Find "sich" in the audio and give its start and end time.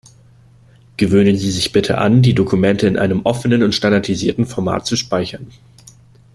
1.51-1.71